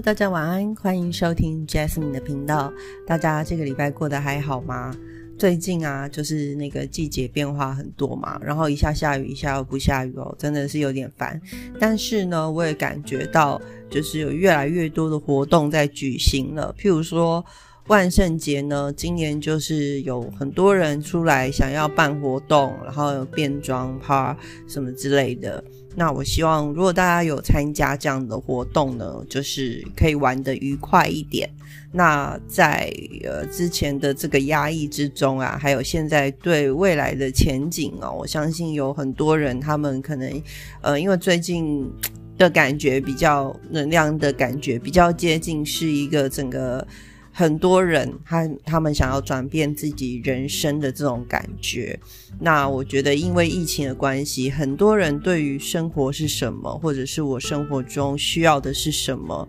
[0.00, 2.72] 大家晚安，欢迎收听 Jasmine 的频道。
[3.06, 4.96] 大家这个礼拜过得还好吗？
[5.38, 11.40] 最近啊，就是那个季节变化很多嘛，然后一下下雨，一下又不下雨哦，真的是有点烦。
[11.78, 13.60] 但是呢，我也感觉到，
[13.90, 17.44] 就是有越来越多的活动在举行了，譬如说。
[17.88, 24.36] 万圣节呢，今年就是有很多人出来想要办活动，然后变装趴
[24.68, 25.62] 什么之类的。
[25.94, 31.50] 那我希望，如果大家有参加这样的活动呢，就是可以玩得愉快一点。
[31.90, 32.90] 那在
[33.24, 40.42] 呃之前的这个压抑之中啊，还有现在对未来的前景哦，我相信有很多人他们可能
[40.80, 41.92] 呃，因为最近
[42.38, 46.86] 的感觉比较能量的感觉比较接近是一个整个。
[47.34, 51.98] 很多人他他们想要转变自己人生的这种感觉，
[52.38, 59.48] 那我觉得因为疫情的关系，很多人对于生活是什么，或者是我生活中需要的是什么，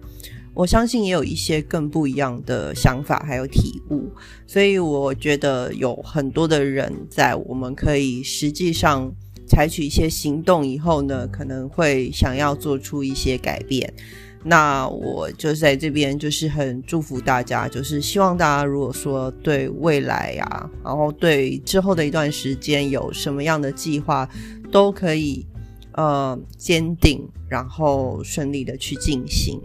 [0.53, 4.09] 我相信也有一些更不一样的想法还有体悟，
[4.47, 9.11] 所以我觉得有很多的人在我们可以实际上
[9.45, 13.93] 采取一些行动以后呢，可能会想要做出一些改变。
[14.45, 24.29] 那我就在这边，就是很祝福大家，就是希望大家如果说对未来呀，然后对之后的一段时间有什么样的计划，
[24.69, 25.45] 都可以
[25.93, 29.57] 呃坚定，然后顺利的去进行。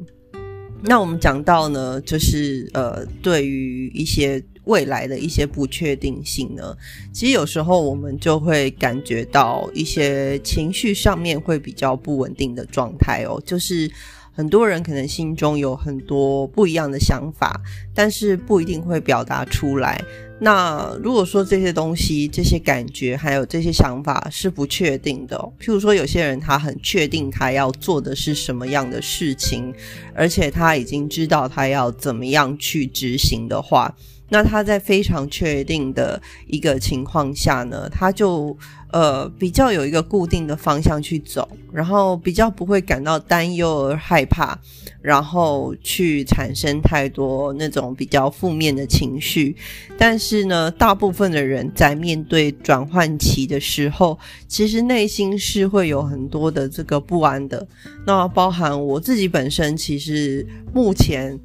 [0.81, 6.77] 那我们讲到呢，就是呃对于一些未来的一些不确定性呢，
[7.13, 13.91] 其实有时候我们就会感觉到一些情绪上面会比较不稳定的状态哦，就是。
[14.39, 17.61] 很多人可能心中有很多不一样的想法，
[17.93, 20.01] 但是不一定会表达出来。
[20.39, 29.75] 那如果说这些东西、这些感觉还有这些想法是不确定的，譬如说有些人他很确定他要做的是什么样的事情，
[30.15, 33.93] 而且他已经知道他要怎么样去执行的话。
[34.29, 38.57] 那他在非常确定的一个情况下呢，他就
[38.91, 44.59] 呃比较有一个固定的方向去走，然后比较不会感到担忧而害怕，
[45.01, 49.57] 然后去产生太多那种比较负面的情绪。
[49.97, 57.67] 但是呢，大部分的人在面对转换期的时候，其实内心是会有很多的这个不安的。
[58.07, 61.41] 那包含我自己本身，其实目前。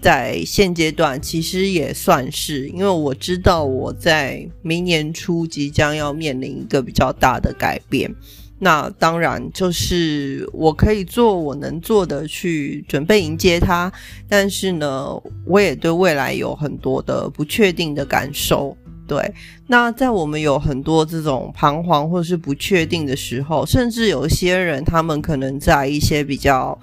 [0.00, 8.14] 在现阶段，其实也算是，因为我知道我在明年初即将要面临一个比较大的改变。
[8.60, 13.92] 那当然就是我可以做我能做的去准备迎接它，
[14.28, 18.76] 但是呢，我也对未来有很多的不确定的感受。
[19.06, 19.32] 对，
[19.66, 26.78] 那在我们有很多这种彷徨或是不确定的时候，甚至有些人，他们可能在一些比较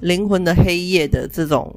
[0.00, 1.76] 灵魂的黑夜的这种。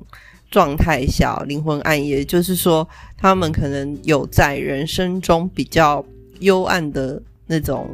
[0.54, 2.88] 状态下，灵魂暗夜，就是说，
[3.18, 6.06] 他们可能有在人生中比较
[6.42, 7.90] 幽暗的那种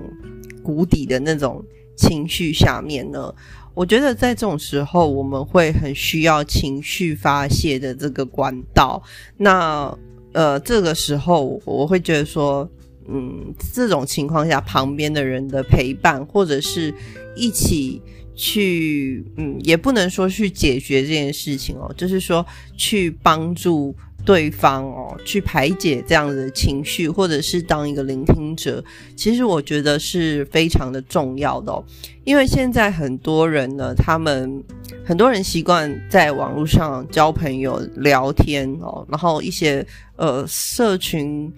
[0.61, 1.63] 谷底的那种
[1.95, 3.33] 情绪下面呢。
[3.73, 9.01] 我觉得在这种时候，我们会很需要情绪发泄的这个管道。
[9.37, 9.97] 那
[10.33, 12.69] 呃，这个时候我会觉得说，
[13.07, 16.93] 嗯，这种情况下，旁边的人的陪伴，或者是
[17.37, 18.01] 一起。
[18.41, 22.45] 去，嗯，也不能说去解决这件事情哦，就是说
[22.77, 28.81] 去帮助对方哦，去排解这样子的情绪，或者是当一个聆听者，
[29.13, 31.83] 其实我觉得是非常的重要的哦。
[32.23, 34.63] 因为现在很多人呢，他们
[35.03, 39.85] 很多人习惯在网络上交朋友、聊天哦，然后一些
[40.15, 41.51] 呃社群。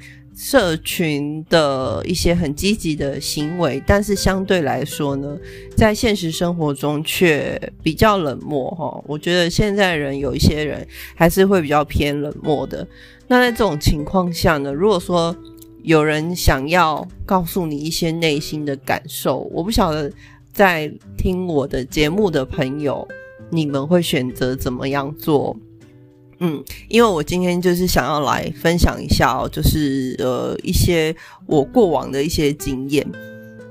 [0.43, 5.37] 社群的一些很积极的行为，但是相对来说呢，
[5.77, 9.03] 在现实生活中却比较冷漠哈。
[9.05, 12.85] 我觉得现在人有一些人还是会比较偏冷漠的。
[13.27, 15.33] 那在这种情况下呢，如果说
[15.83, 20.11] 有人想要告诉你一些内心的感受，我不晓得
[20.51, 23.07] 在听我的节目的朋友，
[23.51, 25.55] 你们会选择怎么样做？
[26.43, 31.15] 嗯，因为我今天就是想要来分享一下哦，就是呃一些
[31.45, 33.07] 我过往的一些经验，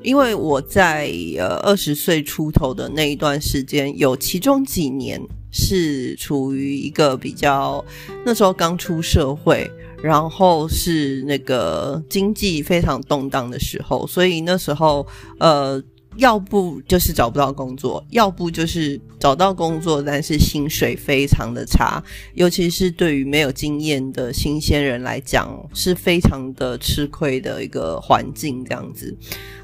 [0.04, 5.20] 因为我在呃二十岁出头的那一段时间，有其中几年
[5.50, 7.84] 是处于一个比较
[8.24, 9.68] 那时候刚出社会，
[10.00, 15.04] 然后是那个经济非常动荡的时候，所以那时候
[15.40, 15.82] 呃。
[16.16, 22.02] 要不就是找不到工作，要不就是找到工作，但是薪水非常的差，
[22.34, 29.16] 尤其是对于没有经验的新鲜人来讲，是非常的吃亏的一个环境这样子。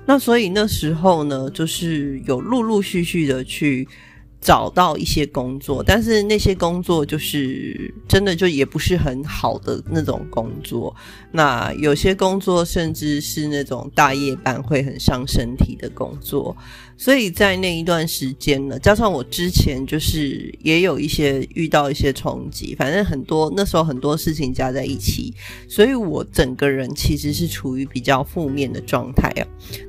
[0.06, 3.86] 那所以那时候呢，就是有陆陆续续的去
[4.46, 10.94] 找到一些工作，但是那些工作就是真的就也不是很好的那种工作。
[11.32, 16.56] 那有些工作甚至是那种大夜班会很伤身体的工作。
[16.96, 25.34] 所以在那一段时间呢，加上我之前就是也有一些遇到一些冲击，反正很多那时候很多事情加在一起，
[25.68, 29.42] 所以我整个人其实是处于比较负面的状态啊。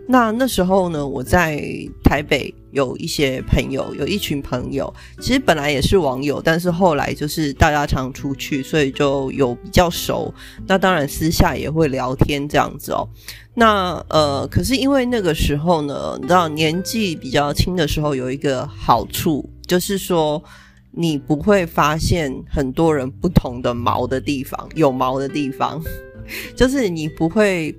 [0.08, 1.64] 那那时候呢，我在
[2.04, 10.34] 台北有一些朋友，有一群朋友，其实本来也是网友，但是后来就是大家常出去，所以就有比较熟。
[10.68, 13.08] 那当然私下也会聊天这样子哦。
[13.54, 20.44] 那呃，可是因为那个时候呢，你知道年纪比较轻的时候，有一个好处，就是说
[20.92, 25.82] 你不会发现很多人不同的毛的地方，有毛的地方，
[26.56, 27.76] 就是你不会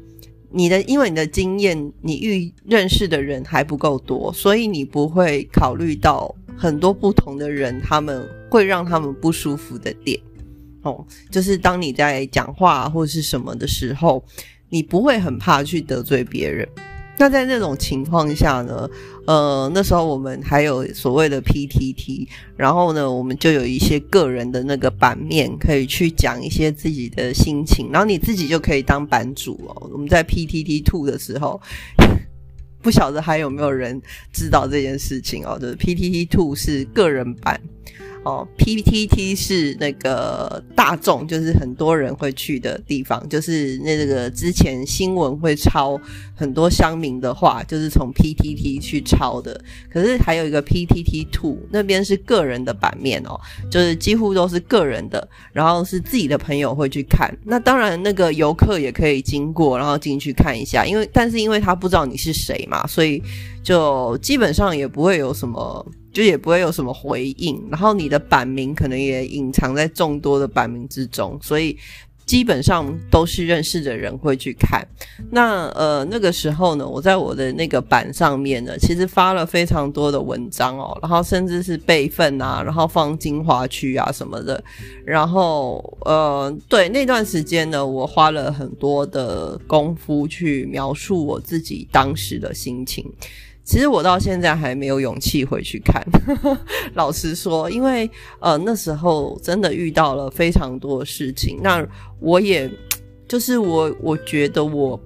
[0.50, 10.18] 你的，因为你的经验，你遇认识的人还不够多，所以你不会考虑到很多不同的人，他们会让他们不舒服的点。
[10.82, 14.24] 哦，就是当你在讲话或是什么的时候。
[14.70, 16.68] 你不会很怕去得罪别人，
[17.18, 18.88] 那在那种情况下呢？
[19.26, 22.26] 呃，那时候我们还有所谓的 PTT，
[22.56, 29.90] 然后呢，我们就有一些个人的那个版面可以去讲一些自己的心情，然后你自己就可以当版主哦。
[29.92, 31.60] 我们在 PTT Two 的时候，
[32.80, 34.00] 不晓得还有没有人
[34.32, 35.58] 知道这件事情哦？
[35.60, 37.60] 就是 PTT Two 是个人版。
[38.24, 45.98] 哦，PPT 是那个大众，就是很多人会去的地方，就是那个之前新闻会抄
[46.34, 49.58] 很多乡民的话，就是从 PPT 去抄的。
[49.90, 57.32] 可是还有一个 PPT Two，那边是个人的版面哦，就是几乎都是个人的，然后是自己的朋友会去看。
[57.44, 63.22] 那当然，那个游客也可以经过，然后进去看一下，因为但是因为他不知道你是谁嘛，所以
[63.62, 65.86] 就基本上也不会有什么。
[66.12, 71.76] 就也不会有什么回应，然后你的版名可能也隐藏在众多的版名之中，所以
[72.24, 74.86] 基本上都是认识的人会去看。
[75.30, 84.62] 那呃那个时候呢，我在我的那个版上面呢，其实发了非常多的文章哦，然后甚至是备份啊，然后放精华区啊什么的。
[85.06, 93.04] 然后呃对那段时间呢，我花了很多的功夫去描述我自己当时的心情。
[93.68, 96.02] 其实我到现在还没有勇气回去看，
[96.96, 98.10] 老实说，因为
[98.40, 101.86] 呃那时候真的遇到了非常多事情，那
[102.18, 102.70] 我也
[103.28, 104.98] 就是我我觉得我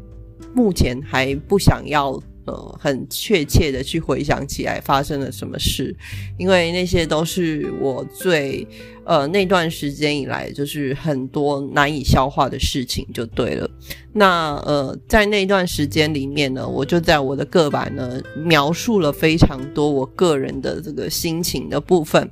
[0.54, 2.22] 目前还不想要。
[2.44, 5.94] 呃，很确切的去回想起来发生了什么事，
[6.38, 8.66] 因为那些都是我最
[9.04, 13.70] 呃那段时间以来就是很多难以消化的事情，就对了。
[14.12, 22.28] 那呃，在那段时间里面呢，我就在我的个版呢描述了非常多我个人的这个心情的部分。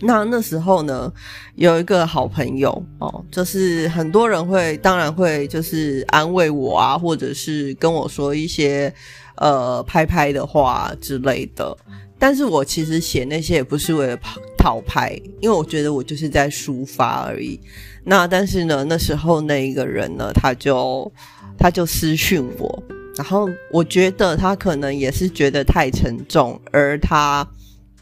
[0.00, 1.12] 那那时候呢，
[1.56, 8.92] 有一个好朋友哦，就是很多人会，当然会就是安慰我啊，或者是跟我说一些
[9.36, 11.76] 呃拍拍的话之类的。
[12.18, 14.18] 但是我其实写那些也不是为了
[14.56, 15.10] 讨拍，
[15.40, 17.58] 因为我觉得我就是在抒发而已。
[18.04, 21.10] 那但是呢，那时候那一个人呢，他就
[21.58, 22.82] 他就私讯我，
[23.16, 27.46] 然后我觉得他可能也是觉得太沉重，而他。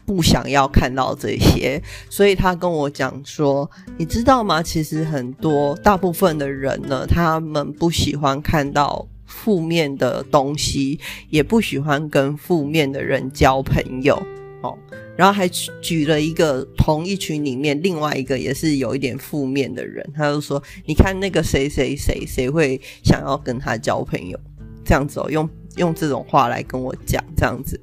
[0.07, 4.63] 不想要看到这些，所以他跟我讲说：“你知道吗？
[4.63, 10.97] 其实很多大部分的人呢，他们不喜欢看到负面的东西，
[11.29, 14.15] 也不喜欢跟负面的人交朋友。”
[14.63, 14.77] 哦，
[15.17, 24.39] 然后还举了一个同一群里面另外一个也是有一点负面的人，他就说：“你看那个谁谁谁，谁会想要跟他交朋友？”
[24.85, 27.77] 这样子哦，用用这种话来跟我讲这样子。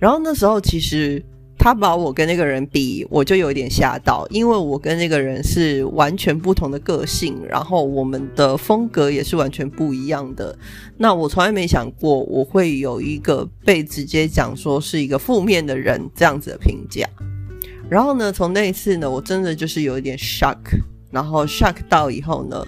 [0.00, 1.24] 然后那时候其实。
[1.62, 10.58] 他把我跟那个人比，我就有一点吓到，因为我跟那个人是完全不同的个性，然后我们的风格也是完全不一样的。
[10.96, 17.06] 那我从来没想过我会有一个被直接讲说是一个负面的人这样子的评价。
[17.90, 20.56] 然后呢，从那一次呢，我真的就是有一点 shock，
[21.10, 22.66] 然后 shock 到以后呢，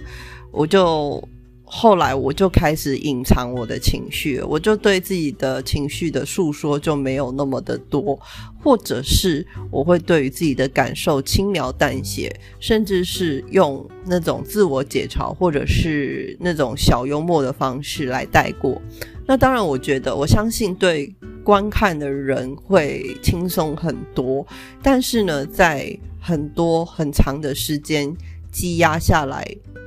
[0.51, 1.27] 我就。
[1.75, 8.17] 后来我就开始隐藏我的情绪，我就对自己的情绪的诉说就没有那么的多，
[8.61, 18.79] 或者是我会对于自己的感受轻描淡写，甚至是用那种自我解嘲或者是那种小幽默的方式来带过。
[19.25, 21.11] 那当然，我觉得我相信对
[21.43, 24.45] 观看的人会轻松很多，
[24.83, 28.15] 但是呢，在很多很长的时间
[28.53, 29.43] 积压下来。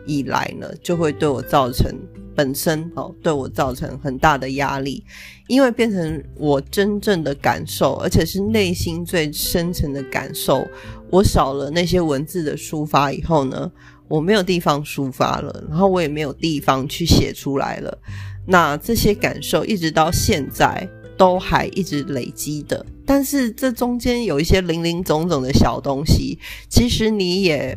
[0.08, 1.92] 以来呢，就会对我造成
[2.32, 5.02] 本身哦对我造成很大的压力，
[5.48, 10.64] 因为变成我真正的感受，而且是内心最深层的感受，
[11.10, 13.68] 我少了那些文字的抒发以后呢，
[14.06, 17.98] 我没有地方抒发了，然后我也没有地方去写出来了。
[18.46, 27.76] 那这些感受一直到现在都还一直累积的，但是这中间有一些零零总总的小东西，其实你也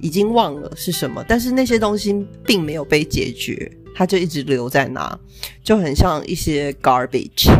[0.00, 5.18] 已经忘了是什么，但是那些东西并没有被解决，它就一直留在那，
[5.62, 7.50] 就很像一些 garbage。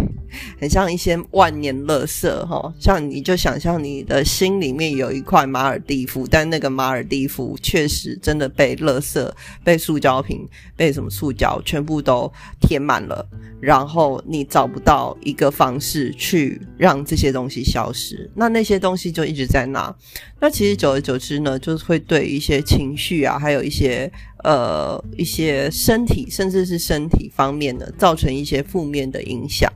[0.61, 9.31] 很像一些万年垃圾哈，像你就想象你的心里面有一块马尔蒂夫，但那个马尔蒂夫确实真的被垃圾、
[9.63, 13.27] 被塑胶瓶、被什么塑胶全部都填满了，
[13.61, 19.95] 然后你找不到一个方式去让这些东西消失，那那些东西就一直在那。
[20.41, 24.11] 那其实久而久之呢，就是会对一些情绪啊，还有一些
[24.45, 29.69] 呃一些身体，甚至是身体方面的，造成一些负面的影响。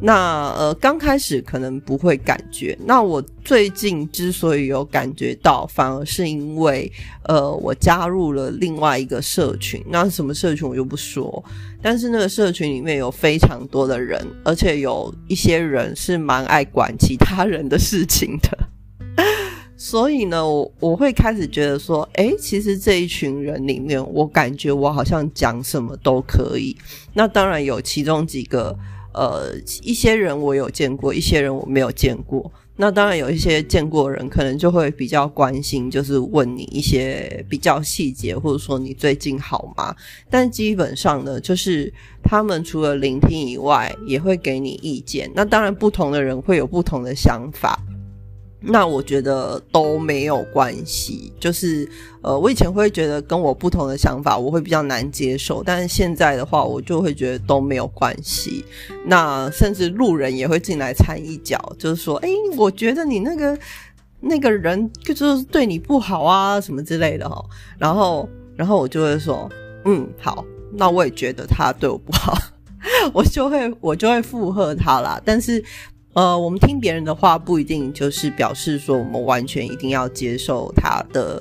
[0.00, 2.78] 那呃，刚开始可能不会感觉。
[2.86, 6.90] 那我最近之所以有感觉到，反而是因为
[7.24, 9.82] 呃，我加入了另外一个社群。
[9.88, 11.44] 那什么社群我就不说，
[11.82, 18.67] 但是那个社群里面有非常多的人，而且有一些人是蛮爱管其他人的事情的。
[19.78, 26.76] 所以呢，我我会开始觉得说，诶，其实这一群人里面，我感觉我好像讲什么都可以。
[27.14, 28.76] 那当然有其中几个。
[29.14, 32.52] 呃，一些人我有见过，一些人我没有见过。
[32.76, 39.96] 那当然有一些见过人，可能就会比较关心，就是问你一些比较细节，或者说你最近好吗？
[40.30, 41.92] 但基本上呢，就是
[42.22, 45.28] 他们除了聆听以外，也会给你意见。
[45.34, 47.76] 那当然，不同的人会有不同的想法。
[48.60, 51.88] 那我觉得都没有关系，就是
[52.22, 58.64] 呃，我以前会觉得跟我不同的想法，我会比较难接受，但是现在的话，我就会觉得都没有关系。
[59.06, 63.56] 那甚至路人也会进来掺一脚，就是说，哎，我觉得你那个
[64.20, 67.40] 那个人就是对你不好啊，什么之类的哈。
[67.78, 69.48] 然后，然后我就会说，
[69.84, 72.36] 嗯，好，那我也觉得他对我不好，
[73.14, 75.22] 我就会我就会附和他啦。
[75.24, 75.64] 但是。
[76.18, 81.40] 呃，我们听别人的话不一定就是表示说我们完全一定要接受他的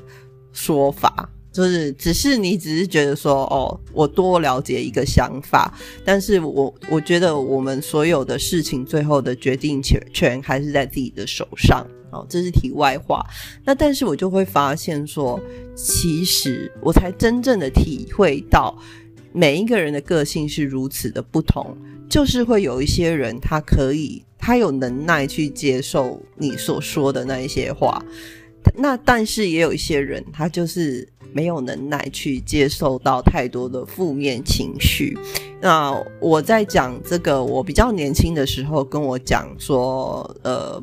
[0.54, 5.74] 说法，就是只是你只是觉得说哦，我多了解一个想法，
[6.06, 11.84] 但是我我觉得我们所有的事情最后的决定权权还是在自己的手上。
[12.12, 13.26] 哦，这是题外话。
[13.66, 15.42] 那但是我就会发现说，
[15.76, 18.78] 其实我才真正的体会到
[19.34, 21.76] 每一个人的个性是如此的不同，
[22.10, 24.24] 就是会有一些人他可以。
[24.40, 28.02] 他有能耐去接受你所说的那一些话，
[28.76, 35.18] 那但是也有一些人，他就是没有能耐去接受到太多的负面情绪。
[35.60, 40.82] 那我在讲这个，我比较年轻的时候跟我讲说，呃，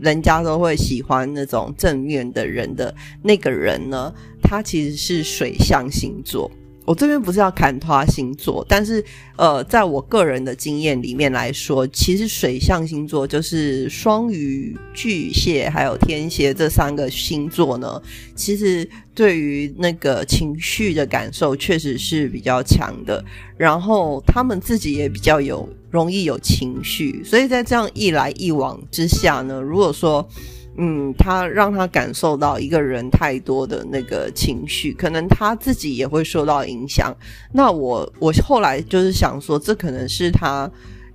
[0.00, 6.50] 人家都会喜欢那种正面的人的那个人呢，他其实是水象星座。
[6.84, 9.02] 我这边不是要砍他星座，但是
[9.36, 18.00] 呃，在我个人的经验里面来说，其实水象星座就是双鱼、巨蟹还有天蝎这三个星座呢，
[18.34, 23.24] 其实对于那个情绪的感受确实是比较强的，
[23.56, 30.28] 然后他们自己也比较有容易有情绪，所以在这样一来一往之下呢，如果说。
[30.76, 37.16] 嗯，他让他感受到一个人太多的那个情绪，可能他自己也会受到影响。
[37.52, 40.68] 那我我后来就是想说，这可能是他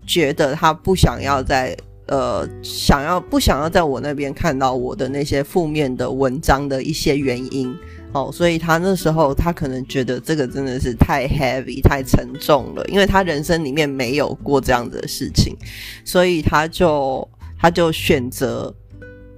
[0.07, 1.75] 觉得他不想要在
[2.07, 7.75] 呃想要不想要在我那边看到我的那些负面的文章的一些原因
[8.13, 8.29] 哦。
[8.31, 15.53] 所以他那时候他可能觉得这个真的是太 heavy 太沉重了，因为他人生里面没有过这样子的事情，
[16.05, 17.27] 所以他就
[17.59, 18.73] 他就选择。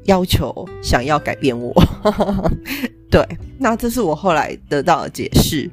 [0.05, 1.73] 要求想要改变我，
[3.09, 3.25] 对，
[3.57, 5.69] 那这是我后来得到的解释。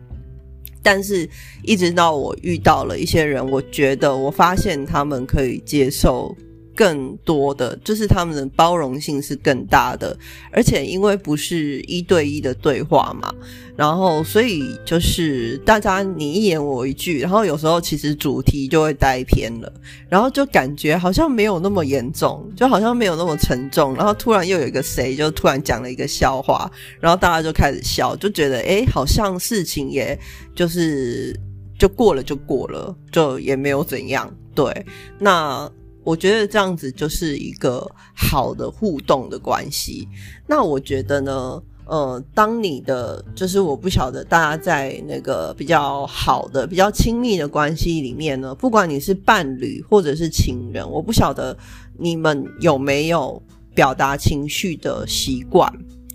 [0.83, 1.29] 但是，
[1.63, 6.35] 一直到我遇到了一些人，我觉得我发现他们可以接受。
[6.79, 10.17] 更多的就是他们的包容性是更大的，
[10.53, 13.35] 而且因为不是一对一的对话嘛，
[13.75, 19.73] 然后所以就是大家你一言我一句，然后有时候其实主题就会带偏了，
[20.09, 26.71] 然后就感觉好像没有那么严重，就好像没有那么沉重，然后突然又有一个谁就突然讲了一个笑话，
[27.01, 30.17] 然后大家就开始笑，就觉得诶，好像事情也
[30.55, 31.35] 就是
[31.77, 34.87] 就过了就过了，就也没有怎样，对，
[35.19, 35.69] 那。
[36.09, 40.09] 我觉得这样子就是一个好的互动的关系。
[40.47, 51.55] 那我觉得呢，呃，当你的就是我不晓得大家在那个比较好的、比较亲密的关系里面呢，不管你是伴侣或者是情人，我不晓得
[51.99, 53.43] 你们有没有
[53.75, 55.71] 表达情绪的习惯。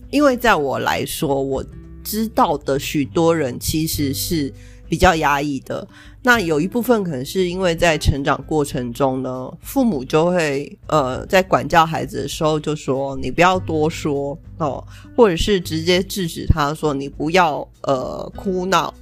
[0.09, 1.63] 因为在我来说，我
[2.03, 4.51] 知道的许多人其实是
[4.89, 5.88] 比较压抑的。
[6.25, 14.81] 那有一部分可能是因为在成长过程中呢，父母就会呃在管教孩子的时候就说你不要多说哦，
[15.17, 18.93] 或者是直接制止他说你不要呃哭闹，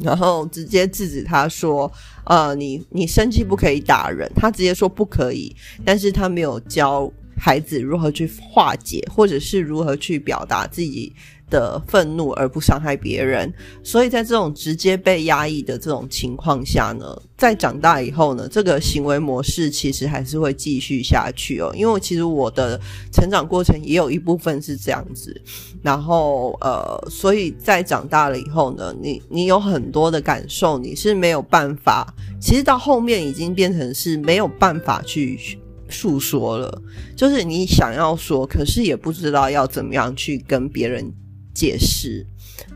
[0.00, 1.92] 然后直接制止他说
[2.24, 11.14] 呃你你生气不可以打人，他直接说不可以，但是他没有教孩子如何去化解，或者是如何去表达自己。
[11.50, 13.52] 的愤怒而不伤害别人，
[13.82, 21.72] 所以在这种直接被压抑的这种情况下呢，在长大以后呢，这个行为模式其实还是会继续下去哦。
[21.74, 22.80] 因为其实我的
[23.12, 25.38] 成长过程也有一部分是这样子，
[25.82, 36.82] 然后呃，所以在长大了以后呢，你你有很多的感受，你是没有办法，其实到后面已经变成是没有办法去诉说了，
[37.16, 41.10] 就是你想要说，可是也不知道要怎么样去跟别人。
[41.58, 42.24] 解释，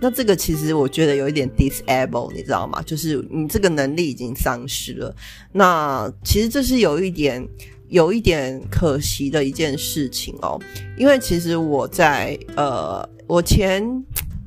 [0.01, 2.83] 那这个其实我觉得有一点 disable，你知道吗？
[2.83, 5.15] 就是你这个能力已经丧失了。
[5.53, 7.47] 那其实这是有一点
[7.89, 10.59] 有一点可惜的一件事情哦。
[10.99, 13.85] 因为其实我在呃，我前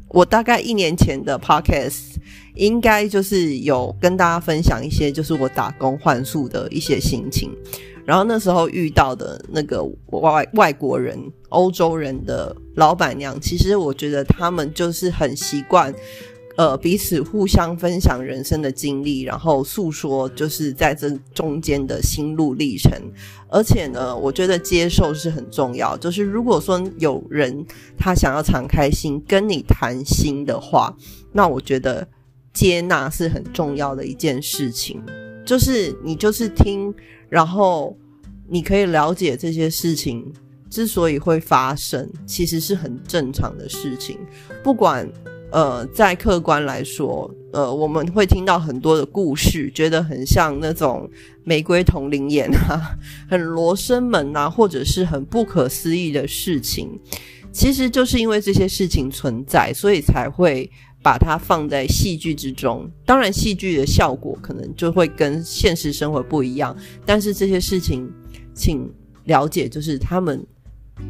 [0.10, 2.16] 我大概一年前的 podcast
[2.56, 7.56] 应该就是有跟大家分享一些，就是我打工换宿的一些心情。
[8.06, 11.20] 然后那时候遇到的那个外外国人、
[11.50, 15.94] 欧洲人的老板娘，其实我觉得他们就是很习惯，
[16.56, 22.92] 呃，彼此互相分享人生的经历，然后诉说就是在这中间的心路历程。
[23.50, 25.98] 而且呢，我觉得接受是很重要。
[25.98, 27.66] 就是如果说有人
[27.98, 30.96] 他想要敞开心跟你谈心的话，
[31.32, 32.08] 那我觉得
[32.54, 35.02] 接纳是很重要的一件事情。
[35.46, 36.94] 就是你就是听。
[37.28, 37.98] 然后
[38.48, 40.32] 你可以了解这些事情
[40.70, 44.18] 之所以会发生，其实是很正常的事情。
[44.64, 45.10] 不管
[45.52, 51.10] 呃，在客观来说，呃，我们会听到很多的故事，觉得很像那种
[51.44, 52.96] 玫瑰同龄眼啊，
[53.28, 56.98] 很罗生门啊，或者是很不可思议的事情。
[57.52, 60.70] 其实就是因为这些事情存在，所以才会。
[61.06, 66.76] 把它放在戏剧之中，当然戏剧的效果可能就会跟现实生活不一样。
[67.06, 68.12] 但是这些事情，
[68.56, 68.92] 请
[69.26, 70.44] 了解，就是他们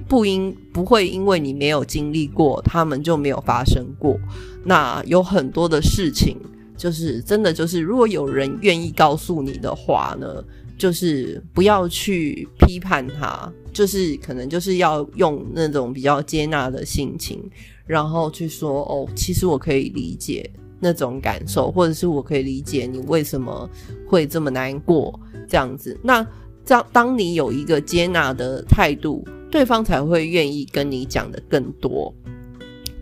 [0.05, 4.19] 不应不会因为你没有经历过，他们就没有发生过。
[4.65, 6.36] 那有很多的事情，
[6.75, 10.43] 就是真的就是，如果有人愿意告诉你的话呢，
[10.77, 17.41] 就是不要去批判他，就是可能就是要用那种比较接纳的心情。
[17.86, 23.69] 然后去说哦，其实我可以理解那种感受，或者是我可以理解你为什么
[24.08, 25.98] 会这么难过这样子。
[26.04, 26.26] 那
[26.65, 32.13] 当当你有一个接纳的态度，对方才会愿意跟你讲的更多。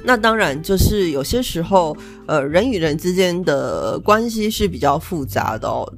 [0.06, 1.96] 那当然就是有些时候，
[2.28, 5.90] 呃，人与人之间的关系是比较复杂的哦。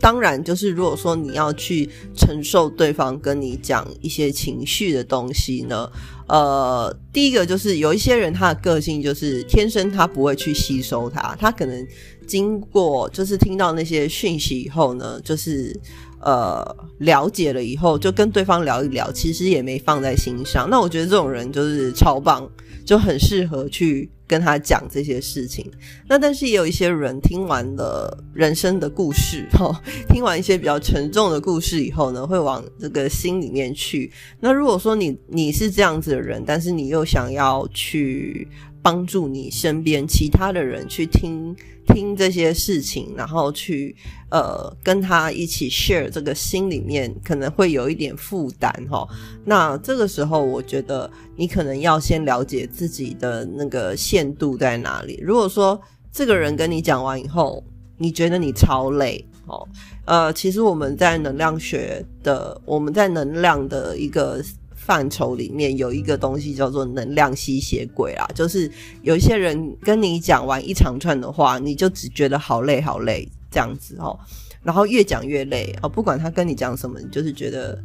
[0.00, 5.88] 当然，就是如果说你要去承受对方跟你讲一些情绪的东西呢，
[6.32, 11.86] 呃，第一个就是有一些人他的个性就是天生他不会去吸收它，他可能
[12.26, 15.78] 经过就是听到那些讯息以后呢，就是
[16.20, 16.64] 呃
[17.00, 20.70] 了解了以后就跟对方聊一聊，其实也没放在心上。
[20.70, 22.50] 那我觉得这种人就是超棒，
[22.86, 24.10] 就很适合去。
[24.32, 25.70] 跟他讲这些事情，
[26.08, 34.10] 那但是也有一些人听完了人生的故事，哈， 听完一些比较沉重的故事以后呢，会往这个心里面去。
[34.40, 38.48] 那如果说你你是这样子的人，但是你又想要去。
[38.82, 41.54] 帮助你身边其他的人去听
[41.86, 43.94] 听这些事情，然后去
[44.28, 49.06] 呃跟他一起 share 这个心里面可能会有一点负担哈。
[49.44, 55.18] 那这个时候，我觉得你可能要先了解自己的那个限度在哪里。
[55.22, 55.80] 如果说
[56.12, 57.62] 这个人跟你讲完以后，
[57.98, 59.68] 你觉得你超累哦，
[60.06, 64.42] 呃，其实我们在能量学的，我们在能量的一个。
[64.84, 68.68] 范畴里面有一个东西叫做能量吸血鬼啦，就是
[69.02, 74.18] 有一些人跟你讲完一长串的话，你就只觉得好累好累这样子哦，
[74.64, 77.80] 然后越讲越累哦，不管他跟你讲什么，你就是觉得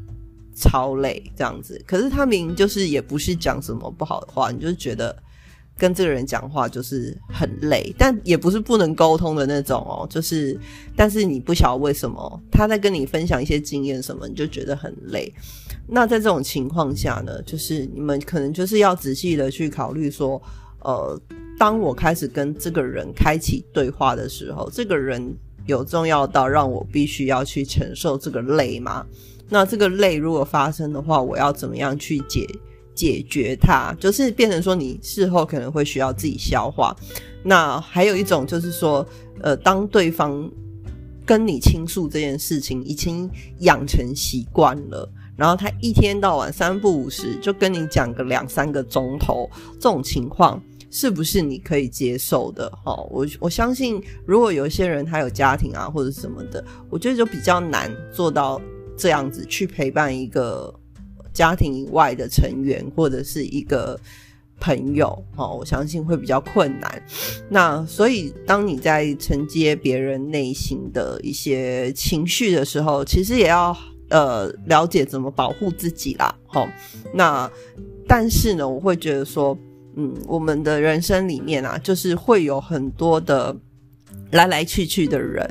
[0.55, 1.79] 超累这样子。
[1.85, 5.15] 可是他明明就是也不是讲什么不好的话，你就是觉得
[5.77, 10.07] 跟这个人讲话就是很累，但也不是不能沟通的那种哦。
[10.09, 10.59] 就是，
[10.95, 15.31] 但是你不晓得为什么他在跟你分享一些经验什么，你就觉得很累。
[15.87, 20.41] 那在这种情况下呢，就是你们可能就是要仔细的去考虑说，
[20.81, 21.19] 呃，
[21.57, 25.33] 当我开始跟这个人开启对话的时候，这个人
[25.65, 29.05] 有重要到让我必须要去承受这个累吗？
[29.49, 32.45] 那这个累如果发生的话，我要怎么样去解？
[32.97, 36.95] 解决它，就是变成说你事后可能会需要自己消化。
[37.43, 39.05] 那还有一种就是说，
[39.41, 40.51] 呃，当对方
[41.23, 43.29] 跟你倾诉这件事情已经
[43.59, 45.07] 养成习惯了，
[45.37, 52.67] 然后他一天到晚三不五时就跟你讲个两三个钟头，这种情况是不是你可以接受的？
[52.83, 58.59] 哈，我我相信，如果有一些人他有家庭啊或者什么的，我觉得就比较难做到
[58.97, 60.73] 这样子去陪伴一个。
[61.37, 63.95] 家庭以外的成员或者是一个
[64.59, 67.03] 朋友，哦，我相信会比较困难。
[67.47, 73.77] 那所以，当你在承接别人内心的一些情绪的时候，其实也要
[74.09, 76.35] 呃了解怎么保护自己啦。
[76.47, 76.67] 好，
[77.13, 77.47] 那
[78.07, 79.55] 但是呢，我会觉得说，
[79.95, 83.55] 嗯，我们的人生里面啊，就是会有很多的。
[84.31, 85.49] 来来去去的人，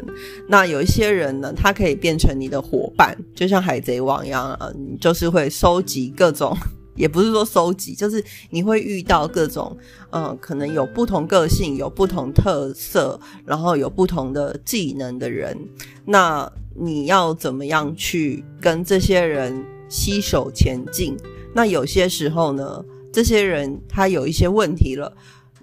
[0.49, 6.55] 那有一些人呢，他可以变成你的伙伴，就像海贼王一样啊，你就是会收集各种，
[6.95, 9.77] 也不是说收集，就是你会遇到各种，
[10.11, 15.57] 嗯，可能有不同个性、有不同特色，然后有不同的技能的人，
[16.05, 21.17] 那你要怎么样去跟这些人携手前进？
[21.55, 25.11] 那有些时候呢，这些人他有一些问题了。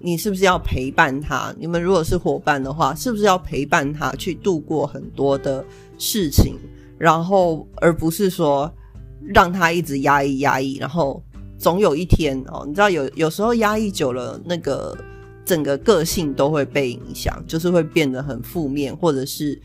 [0.06, 1.56] 你是不是要陪伴他？
[1.58, 5.64] 你们如果是伙伴的话，是不是要陪伴他去度过很多的
[5.98, 6.58] 事情，
[6.98, 8.70] 然后而不是说
[9.26, 11.24] 让他一直压抑压抑，然后
[11.58, 14.94] 总有一天哦，你知道有有时候压抑久了，那个
[15.46, 19.58] 整个个性都会被影响，就是会变得很负面，或者是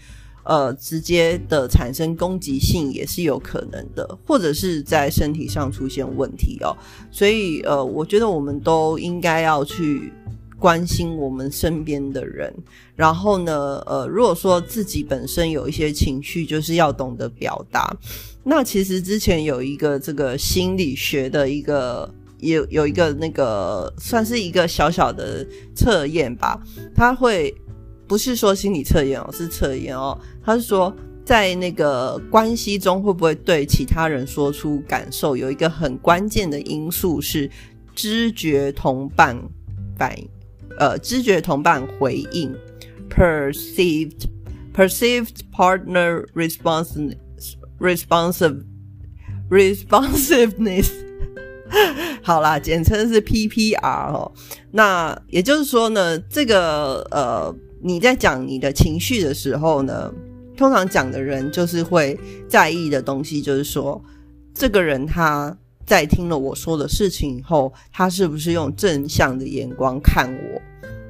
[0.44, 6.76] 呃直接的产生攻击性也是有可能的，或者是在身体上出现问题哦。
[7.10, 10.12] 所以呃，我觉得我们都应该要去。
[10.58, 12.52] 关心我们身边的人，
[12.96, 17.96] 然后呢，呃，如果说自己本身有一些情绪，就是要懂得表达。
[18.42, 26.60] 那其实之前有一个这个心理学的一个有有一个那个算是一个小小的测验吧，
[26.94, 27.54] 他会
[28.06, 30.92] 不是说心理测验哦，是测验哦，他是说
[31.24, 37.48] 在那个关系中会不会对其他人说出感受，有一个很关键的因素是
[37.94, 39.36] 知觉同伴
[39.96, 40.28] 反应。
[40.78, 42.54] 呃，知觉同伴回应
[43.10, 44.26] ，perceived
[44.74, 47.16] perceived partner response
[47.80, 48.62] responsive
[49.50, 50.90] responsiveness，
[52.22, 54.32] 好啦，简称是 PPR 哦。
[54.70, 60.12] 那也就是说呢，这个呃，你在讲你的情绪的时候呢，
[60.56, 64.02] 通常讲的人就是会在意的东西，就是说
[64.54, 65.58] 这个人他。
[65.88, 70.60] 在听了我说的事情以后，他是不是用正向的眼光看我？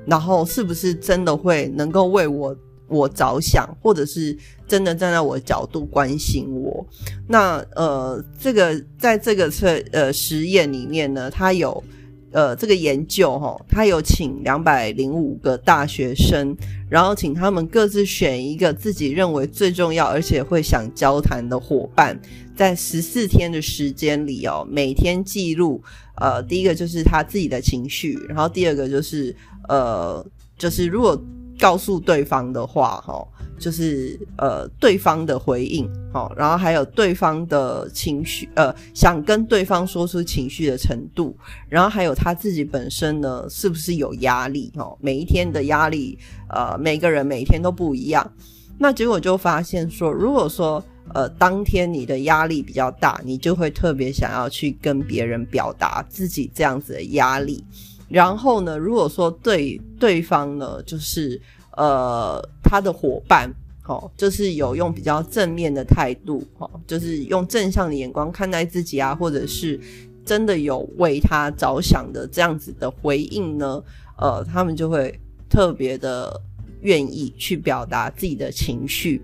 [0.06, 4.38] 然后是不是真的会能够为我我着想，或者是
[4.68, 6.86] 真的站在我的角度关心我？
[7.26, 11.82] 那呃，这个在这个测呃实验里面呢，他有。
[12.30, 16.54] 呃，这个研究哈，他有请两百零五个大学生，
[16.86, 22.20] 然后请他们各自选一个自己认为最重要而且会想交谈的伙伴，
[22.58, 25.80] 在十四天的时间里哦，每天记录。
[26.16, 29.34] 呃，第一个就是他自己的情绪，然后第二个就是
[29.68, 30.26] 呃，
[30.58, 31.16] 就是如果
[31.60, 33.24] 告诉对方的话哈。
[33.60, 41.36] 就是呃对方的回应，好，然后还有对方的情绪，呃，想跟对方说出情绪的程度，
[41.68, 44.70] 然后还有他自己本身呢，是不是有压力？
[44.76, 46.16] 哦，每一天的压力，
[46.50, 48.32] 呃，每个人每天都不一样。
[48.78, 50.80] 那结果就发现说，如果说
[51.14, 57.64] 呃当天你的压力比较大，你就会特别想要去跟别人表达自己这样子的压力。
[58.08, 61.40] 然后呢，如果说对对方呢，就是
[61.76, 62.42] 呃。
[62.70, 63.50] 他的伙伴，
[63.86, 69.80] 哦，就是有用比较正面的态度，哦，就是用正向的眼光看待自己啊，或者是
[70.22, 73.82] 真的有为他着想的这样子的回应呢，
[74.18, 75.18] 呃，他们就会
[75.48, 76.38] 特别的
[76.82, 79.22] 愿意去表达自己的情绪。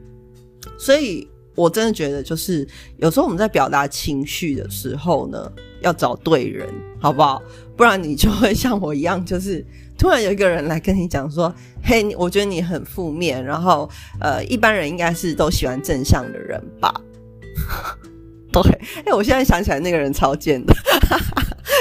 [0.79, 2.67] 所以我真的觉得，就是
[2.99, 6.69] 有时候我们在表达情绪的时候呢，要找对人，
[7.01, 7.43] 好不好？
[7.77, 9.64] 不然你就会像我一样，就是。
[9.97, 13.88] 突然有一个人来跟你讲说：“嘿，我觉得你很负面。”然后，
[14.21, 16.93] 呃，一般人应该是都喜欢正向的人吧？
[18.53, 18.61] 对，
[19.07, 20.75] 哎，我现在想起来那个人超贱的。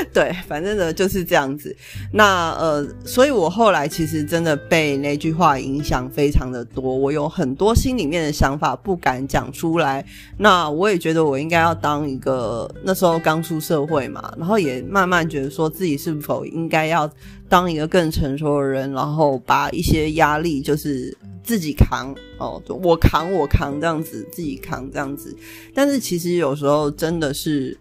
[0.11, 1.75] 对，反正呢就是这样子。
[2.11, 10.05] 那呃，所以我后来其实真的被那句话影响非常的多，我有很多心里面的想法不敢讲出来。
[10.37, 17.09] 那我也觉得我应该要当一个那时候刚出社会嘛，然后也慢慢觉得说自己是否应该要
[17.47, 25.35] 当一个更成熟的人，然后把一些压力就是自己扛哦，我扛我扛这样子，自己扛这样子。
[25.73, 27.77] 但是其实有时候真的是。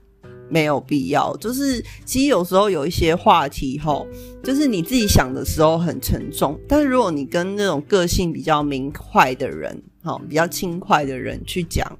[0.52, 4.06] 没有必要，就是其实有时候有一些话题吼，
[4.44, 11.90] 就是你自己想的时候很沉重，但是如果你跟那种个性比较明快的人，哈，比较轻快的人去讲，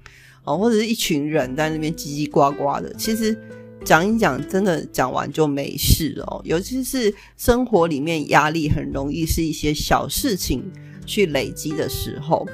[0.45, 3.35] 哦，或者是一群人在那边叽叽呱呱的，其实
[3.87, 6.39] 讲一讲，真的讲完就没事哦。
[6.45, 10.63] 尤其是生活里面压力很容易是一些小事情
[11.07, 12.47] 去累积的时候，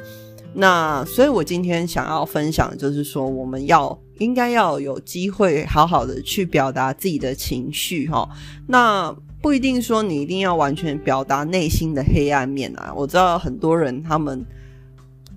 [0.54, 3.98] 那所以我今天想要分享就是说，我们要。
[4.18, 8.28] 应该要有机会好好的去表达自己的情绪哈，
[8.66, 12.92] 那不一定说你一定要完全表达内心的黑暗面啊。
[12.94, 14.44] 我知道很多人他们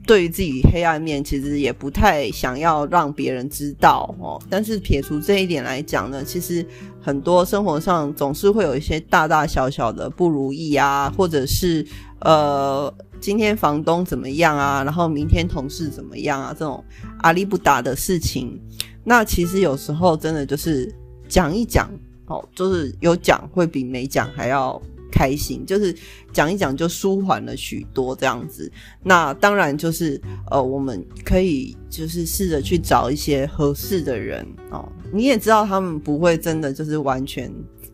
[0.06, 4.42] 对于自己黑暗面其实也不太想要让别人知道哦。
[4.50, 6.66] 但是撇除这一点来讲呢，其实
[7.00, 11.86] 很多生活上总是会有一些大大小小的不如意啊，或者是
[12.22, 12.94] 呃。
[13.22, 14.84] 今天房东怎么样啊？
[14.84, 16.56] 然后明天同事怎么样啊？
[16.58, 16.84] 这种
[17.22, 18.60] 阿力不达的事情，
[19.04, 20.94] 那其实有时候真的就是
[21.28, 21.90] 讲一讲
[22.28, 24.82] 哦，就是有讲会比没讲还要
[25.12, 25.96] 开心，就是
[26.32, 28.72] 讲一讲就舒缓了许多这样子。
[29.04, 34.88] 那当然就是呃，我们可以就是试着去找一些合适的人哦。
[35.12, 37.52] 你也知道他们不会真的就是完全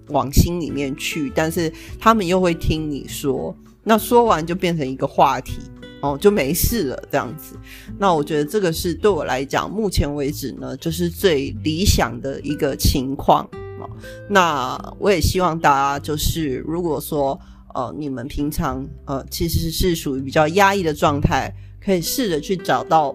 [0.09, 3.55] 往心里面去，但是他们又会听你说。
[3.83, 5.53] 那说完就变成一个话题
[6.01, 7.55] 哦，就没事了这样子。
[7.97, 13.43] 那我觉得这个是对我来讲，目前为止呢，就是最理想的一个情况
[13.79, 13.89] 啊。
[14.29, 17.39] 那我也希望大家就是，如果说
[17.73, 23.13] 呃，你们平常呃其实是属于比较压抑的状态，可以试着去找到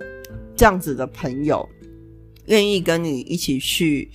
[0.56, 1.68] 这样子的朋友，
[2.46, 4.10] 愿意跟你一起去。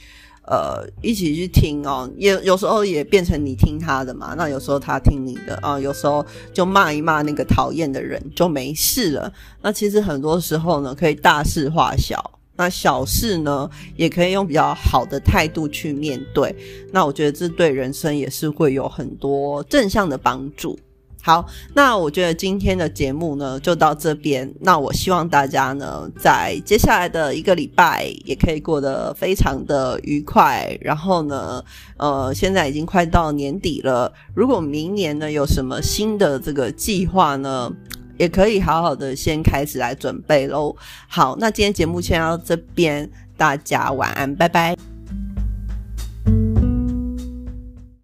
[0.48, 9.32] 呃，一起去听哦，也有时候也变成你听他的嘛，那有时候他听你的啊，有时候就骂一骂那个讨厌的人就没事了。
[9.62, 16.56] 那其实很多时候呢，可以大事化小，那小事呢，也可以用比较好的态度去面对。
[16.94, 20.80] 那我觉得这对人生也是会有很多正向的帮助。
[21.28, 24.50] 好，那我觉得今天的节目呢就到这边。
[24.62, 30.66] 那我希望大家呢在接下来的一个礼拜也可以过得非常的愉快。
[30.80, 31.62] 然后呢，
[31.98, 37.70] 呃，现在已经快到年底了，如果明年呢有什么新的这个计划呢，
[38.18, 40.74] 也可以好好的先开始来准备喽。
[41.10, 44.97] 好，那今天节目先到这边，大家晚安，拜拜。